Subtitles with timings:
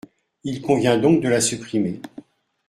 [0.43, 2.01] Il convient donc de la supprimer.